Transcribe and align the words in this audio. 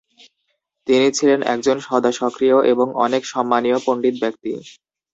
তিনি 0.87 1.07
ছিলেন 1.17 1.39
একজন 1.53 1.77
সদাসক্রিয় 1.79 2.57
এবং 2.71 2.87
অনেক 3.05 3.21
সম্মানীয় 3.33 3.77
পণ্ডিত 3.85 4.15
ব্যক্তি। 4.23 4.51